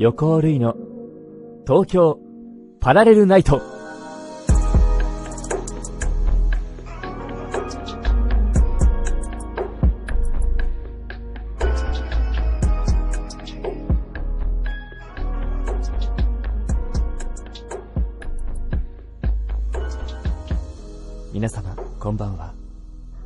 [0.00, 0.76] 横尾類の
[1.66, 2.20] 東京
[2.80, 3.60] パラレルナイト。
[21.32, 22.54] 皆様、こんばんは。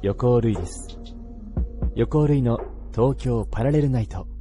[0.00, 0.98] 横尾類です。
[1.94, 2.58] 横尾類の
[2.92, 4.31] 東京パラレルナイト。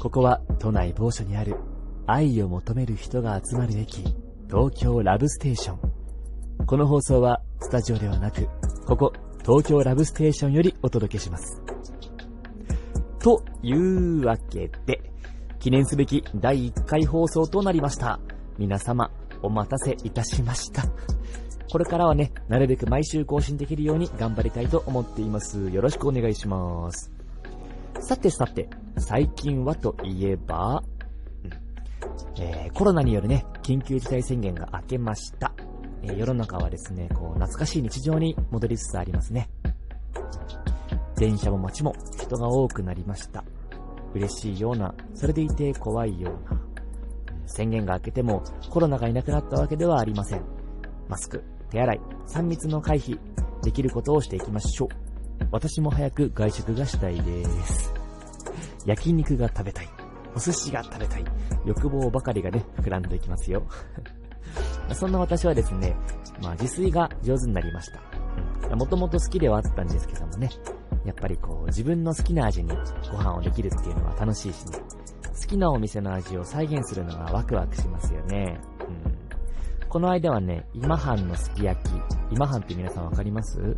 [0.00, 1.56] ここは都内某所にある
[2.06, 4.04] 愛を求める人が集まる駅、
[4.46, 6.66] 東京ラブステーション。
[6.66, 8.48] この放送はスタジオではなく、
[8.86, 11.60] ここ東京ラブステーションよりお届けします。
[13.18, 15.02] というわけで、
[15.58, 18.20] 記念すべき第1回放送となりました。
[18.56, 19.10] 皆様、
[19.42, 20.84] お待たせいたしました。
[21.72, 25.68] これからはね、なるべく毎週更新できるように頑張りたいと思っています。
[25.70, 27.12] よろしくお願いします。
[28.00, 30.82] さてさて、最近はといえば、
[31.44, 35.52] うんえーコロナによるね、緊急事態宣言が明けました。
[36.02, 39.48] えー世の中はですね、こう、懐かしい日常に戻りつつありますね。
[41.16, 43.44] 電車も街も人が多くなりました。
[44.14, 46.60] 嬉しいような、それでいて怖いような。
[46.60, 46.68] うん
[47.48, 50.42] 宣言が明けてもコロナがいなくなったわけではありません。
[51.08, 53.18] マスク、手洗い、3密の回避、
[53.62, 54.88] できることをしていきましょう。
[55.50, 57.97] 私も早く外食がしたいです。
[58.88, 59.88] 焼肉が食べたい。
[60.34, 61.24] お寿司が食べたい。
[61.66, 63.62] 欲望ばかりがね、膨らんでいきますよ。
[64.94, 65.94] そんな私はですね、
[66.42, 68.74] まあ自炊が上手になりました。
[68.74, 70.48] もともと好きではあったんですけどもね、
[71.04, 72.70] やっぱりこう自分の好きな味に
[73.12, 74.78] ご飯をできるっていうのは楽しいしね、
[75.38, 78.58] 好きなお店の味を再現するのがワクワクしますよね。
[78.80, 81.92] うん、この間はね、今半のすき焼き、
[82.30, 83.76] 今半って皆さんわかります？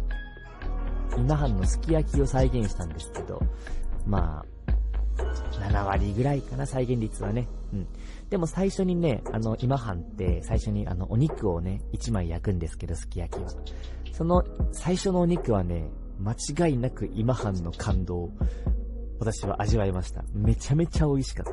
[1.17, 3.43] 今半のすき焼きを再現したんですけど、
[4.07, 4.47] まあ、
[5.71, 7.49] 7割ぐらいかな、再現率はね。
[7.73, 7.87] うん。
[8.29, 13.51] でも最初にね、あの、今半って最初にあの、お肉をね、1枚焼くんですけど、すき焼きは。
[14.13, 15.89] その、最初のお肉はね、
[16.19, 16.33] 間
[16.69, 18.31] 違いなく今半の感動を
[19.21, 20.25] 私は味わいました。
[20.33, 21.47] めちゃめちゃ美味しかっ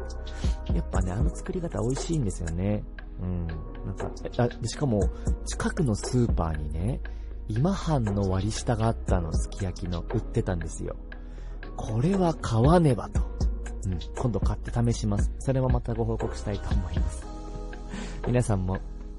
[0.66, 0.74] た。
[0.74, 2.84] やっぱね、あの作り方美味しいんですよね。
[3.22, 3.48] うん。
[3.48, 3.54] な
[3.92, 5.10] んか、あしかも、
[5.46, 7.02] 近くのスーパーにね、
[7.50, 10.96] 今半の割り下があったの、すき焼きの、売ってたんですよ。
[11.76, 13.37] これは買わねばと。
[13.88, 14.00] うん。
[14.16, 15.32] 今度買って試します。
[15.40, 17.26] それもまたご報告したいと思います。
[18.28, 18.78] 皆さんも、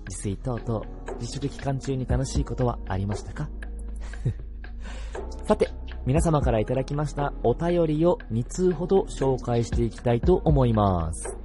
[0.09, 0.87] 自炊等々、
[1.21, 3.49] 自粛期間中に楽しいことはありましたか？
[5.47, 5.69] さて、
[6.06, 11.37] 皆様からいただきましたお便りを2通ほど紹介していきたいと思います。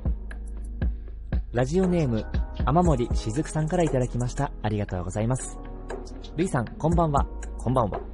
[1.52, 2.26] ラジオネーム、
[2.66, 4.52] 雨森しずくさんからいただきました。
[4.62, 5.58] ありがとうございます。
[6.36, 7.26] ルイさん、こんばんは。
[7.58, 8.12] こんばんは。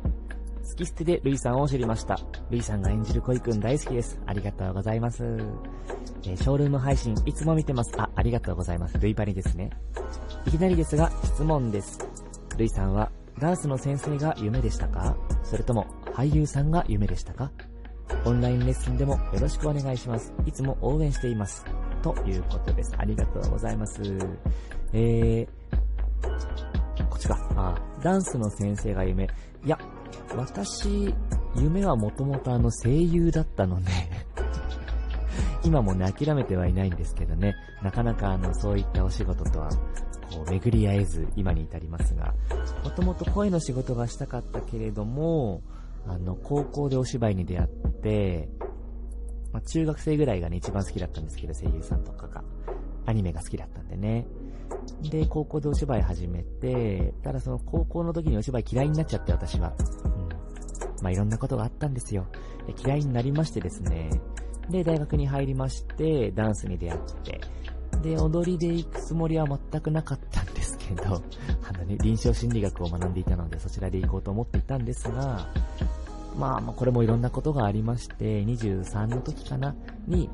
[0.70, 2.20] 好き捨てでルイさんを知りました。
[2.50, 4.20] ルイさんが演じる恋くん大好きです。
[4.26, 5.24] ありがとうございます。
[5.24, 7.92] えーショールーム配信いつも見てます。
[7.98, 8.98] あ、ありがとうございます。
[9.00, 9.70] ルイパリですね。
[10.46, 12.00] いきなりですが、質問です。
[12.58, 15.16] ルイさんは、ダンスの先生が夢でしたか？
[15.44, 17.52] それとも、俳優さんが夢でしたか？
[18.26, 20.34] オンラインレッスンでもよろしくお願いします。
[20.46, 21.64] いつも応援しています。
[22.02, 22.94] ということです。
[22.98, 24.02] ありがとうございます。
[24.94, 25.48] えー、
[27.08, 27.38] こっちか。
[27.56, 29.24] あ、ダンスの先生が夢。
[29.66, 29.80] いや、
[30.36, 31.14] 私、
[31.56, 33.92] 夢はもともとあの声優だったので、
[35.64, 42.34] 今もね、諦めてはいないんですけどね、なかなかあの、そういったお仕事とは、こう、巡り合えず、今に至りますが、
[42.84, 45.62] もともと声の仕事がしたかったけれども、
[46.08, 47.70] あの、高校でお芝居に出会っ
[48.02, 48.50] て、
[49.52, 52.44] まあ、中学生ぐらいがね、一番好きだったんですけど、声優さんとかが。
[53.10, 54.28] アニメが好きだったんでね。
[55.10, 59.74] で、高校でお芝居始めて、ただその高校の時にお芝居嫌いになっちゃって、私は。
[60.06, 60.30] うん。
[61.02, 62.28] まあ、いろんなことがあったんですよ。
[62.86, 64.10] 嫌いになりましてですね。
[64.70, 67.42] で、大学に入りまして、ダンスに出会って、
[68.02, 71.22] で、踊りで行くつもりは全くなかったんですけど、
[71.68, 75.48] あのね、臨床心理学を学んでいたので、そちらで行こうと思っていたんですが、
[76.38, 79.76] まあ、まあ、これもいろんなことがありまして、23の時かな、
[80.08, 80.30] に、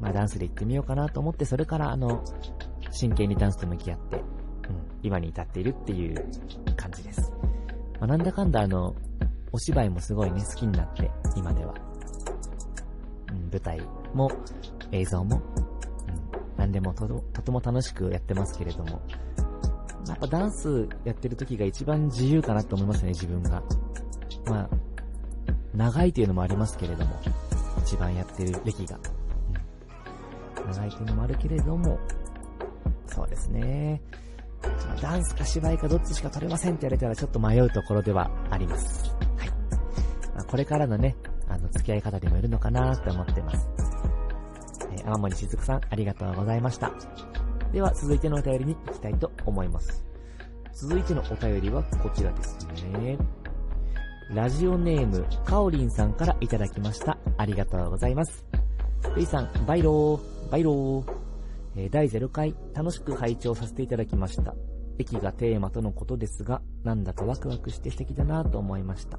[0.00, 2.24] まあ、ダンスで行ってみようかなと思って、それから、あの、
[2.90, 4.24] 真剣にダンスと向き合って、うん、
[5.02, 6.24] 今に至っているっていう
[6.76, 7.32] 感じです。
[8.00, 8.94] まあ、なんだかんだ、あの、
[9.52, 11.74] お芝居もすごいね、好きになって、今では。
[13.30, 13.80] うん、舞台
[14.14, 14.30] も、
[14.92, 15.42] 映像も、うん、
[16.56, 19.00] 何でもととても楽しくやってますけれども、
[20.08, 23.62] やっぱダンスやってる時が一番自由かなと思いますね、自分が。
[24.46, 24.68] まあ、
[25.74, 27.16] 長いというのもありますけれども、
[27.78, 28.98] 一番やってる歴が。
[30.58, 31.98] うん、長いというのもあるけれども、
[33.12, 34.00] そうですね。
[35.00, 39.14] ダンスか芝居かどっちしか取れませんって言われたらちょっと迷うところではあります。
[39.36, 39.48] はい。
[40.34, 41.16] まあこれからのね、
[41.48, 43.68] あの、付き合い方でもいるのかなって思ってます。
[44.92, 46.92] えー玉森しずくさん、ありがとうございました。
[47.72, 50.04] では、続いてのお便りに行きたいと思います。
[50.74, 52.58] 続いてのお便りはこちらです
[52.92, 53.18] ね。
[54.30, 57.18] ラジオネーム、かおりんさんからいただきました。
[57.36, 58.44] ありがとうございます。
[59.16, 61.19] るいさん、バイロー、バイロー。
[61.76, 64.54] え、第0回、楽しく拝聴させていただきました。
[64.98, 69.18] 駅がテーマとのことですが、なんだかワクワクして素敵だなと思いました。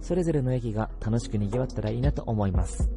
[0.00, 2.88] それぞれの駅が楽しく賑わったらいいなと思います。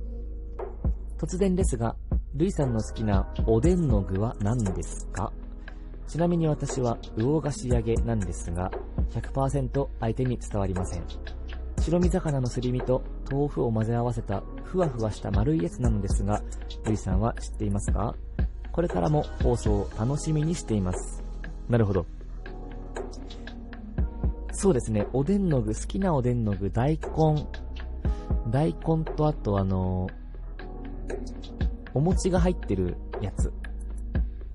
[1.17, 1.95] 突然ですが、
[2.35, 5.33] ルイさんの好きなおでんの具は何ですか？
[6.07, 8.71] ちなみに私は魚菓子揚げなんですが、
[9.09, 11.03] 100%相手に伝わりません。
[11.79, 16.41] 白身魚のすり身と豆腐を混ぜ合わせたふわふわした丸いやつなのですが、
[16.85, 18.15] ルイさんは知っていますか？
[18.71, 21.23] これからも放送を楽しみにしています。
[21.69, 22.05] なるほど。
[24.53, 27.47] そうですね、おでんの具、好きなおでんの具、大根、
[28.49, 30.07] 大根とあとあの、
[31.93, 33.51] お餅が入ってるやつ。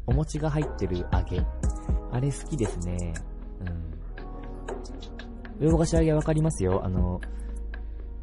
[0.06, 1.44] お餅が入ってる揚げ。
[2.12, 3.14] あれ好きですね。
[5.60, 5.68] うん。
[5.68, 6.82] 魚菓子揚げわかりますよ。
[6.84, 7.20] あの、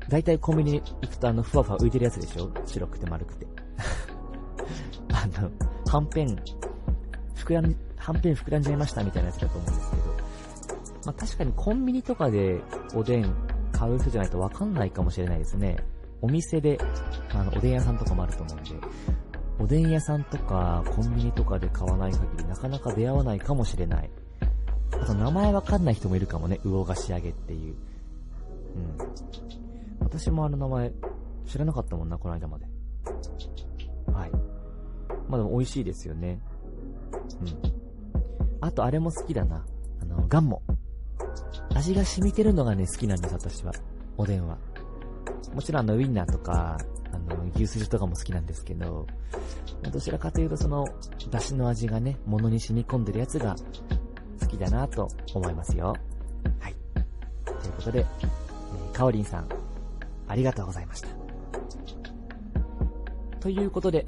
[0.09, 2.49] だいたいコンビニ行くとあの、ふわふわ浮いてるやつでしょ？
[2.65, 3.45] 白くて丸くて。
[5.93, 6.35] はんぺん、
[7.35, 10.03] 膨らん、はんぺん膨らんじゃいましたみたいなやつだと思うんですけど。
[11.05, 12.59] まあ、確かにコンビニとかで
[12.95, 13.31] おでん
[13.71, 15.77] 買う人じゃないとわかんないかもしれないですね。
[16.19, 16.79] お店で、
[17.31, 18.71] あの、おでん屋さんとかもあると思うんで、
[19.59, 24.09] おでん屋さんとかコンビニとかで買わない限りなかなか出会わないかもしれない。
[24.99, 27.75] あと名前わかんない人もいるかもね、魚菓子揚げっていう。
[28.75, 28.97] うん。
[29.99, 30.91] 私もあの名前
[31.45, 32.72] 知らなかったもんな、この間まで。
[35.27, 36.39] まあでも美味しいですよね。
[37.41, 37.83] うん。
[38.61, 39.65] あとあれも好きだな。
[40.01, 40.61] あの、ガンモ。
[41.75, 43.73] 味が染みてるのがね、好きなんです、私は。
[44.17, 44.57] おでんは。
[45.53, 46.77] もちろんあの、ウィンナーとか、
[47.11, 49.05] あの、牛すじとかも好きなんですけど、
[49.91, 50.85] どちらかというとその、
[51.29, 53.55] 出汁の味がね、物に染み込んでるやつが
[54.39, 55.95] 好きだなと思いますよ。
[56.59, 56.75] はい。
[57.45, 59.47] ということで、えー、かおりんさん、
[60.27, 61.07] ありがとうございました。
[63.39, 64.05] ということで、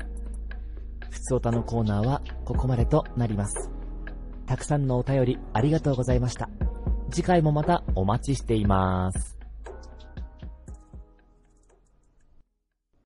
[1.16, 3.72] ふつおたのコーナーはここまでとなります。
[4.46, 6.50] たくさんのお便りありがとうございました。
[7.10, 9.35] 次回もまたお待ちしています。